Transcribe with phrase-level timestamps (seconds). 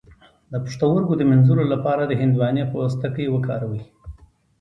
[0.51, 3.81] د پښتورګو د مینځلو لپاره د هندواڼې پوستکی وکاروئ